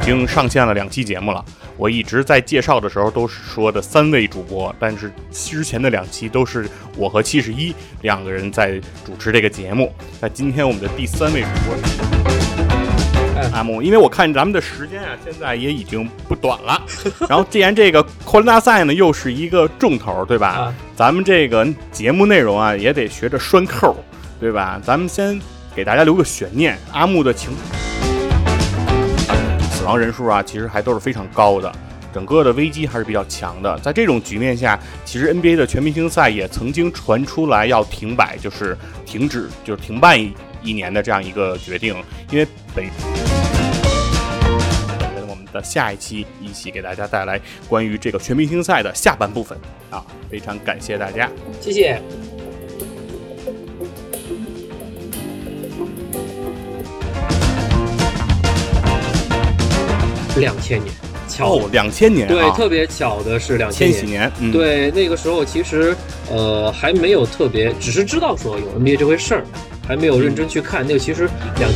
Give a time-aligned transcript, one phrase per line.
[0.00, 1.44] 已经上线了两期节目了。
[1.76, 9.92] 我一直在介绍的时候都是说的三位主播，但是之前的两期都是我和七十一两个人在主持这个节目。
[10.20, 11.74] 那今天我们的第三位主播
[13.52, 16.80] 阿木，因为我看咱们的时间啊，现在也已经不短了。
[17.28, 20.72] 然后既然这个扣篮大赛呢又是一个重头，对吧？
[20.94, 23.96] 咱们这个节目内容啊也得学着拴扣，
[24.40, 24.80] 对吧？
[24.84, 25.40] 咱们先
[25.74, 27.52] 给大家留个悬念，阿木的情。
[29.72, 31.70] 死亡人数啊，其实还都是非常高的，
[32.12, 33.78] 整个的危机还是比较强的。
[33.80, 41.94] 在这种局面下，其实 NBA 的全明星赛也曾经传出来要停摆，就是停止，就是停办一一年的这样一个决定。
[42.30, 42.84] 因为本
[45.28, 47.38] 我们的下一期一起给大家带来
[47.68, 49.58] 关于这个全明星赛的下半部分
[49.90, 52.00] 啊，非常感谢大家，谢谢。
[60.36, 60.92] 两千年，
[61.28, 65.96] 巧，两千年，对，特别巧的是两千禧年，对，那个时候其实
[66.30, 69.44] 呃还没有特别，只是知道说有 NBA 这回事儿，
[69.86, 70.84] 还没有认真去看。
[70.86, 71.70] 那个其实两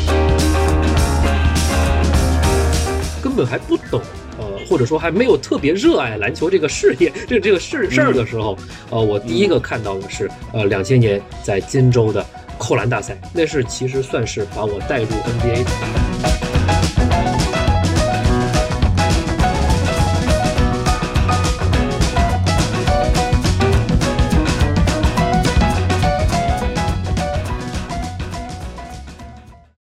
[3.23, 4.01] 根本还不懂，
[4.39, 8.59] 呃，或者说还没有特别热爱篮球这个事业，这 这个事事儿的时候，
[8.91, 12.27] 呃，我第一个看到的是呃两千年在金州的
[12.59, 15.63] 扣篮大赛，那是其实算是把我带入 NBA。
[15.63, 16.28] 的。